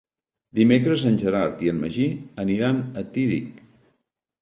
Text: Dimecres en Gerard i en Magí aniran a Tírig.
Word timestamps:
Dimecres 0.59 1.03
en 1.09 1.19
Gerard 1.25 1.63
i 1.67 1.71
en 1.73 1.79
Magí 1.83 2.09
aniran 2.47 2.83
a 3.05 3.09
Tírig. 3.19 3.65